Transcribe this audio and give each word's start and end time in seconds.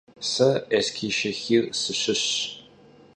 Se 0.31 0.49
Eskişşêxir 0.77 1.63
sışışş. 1.79 2.25